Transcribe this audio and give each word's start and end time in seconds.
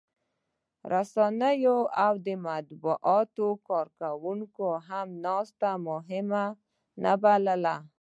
رسنیو 0.93 1.77
او 2.05 2.13
د 2.25 2.27
مطبوعاتو 2.47 3.47
کارکوونکو 3.69 4.67
هم 4.87 5.07
ناسته 5.25 5.69
مهمه 5.87 6.45
نه 7.03 7.13
بلله 7.23 7.75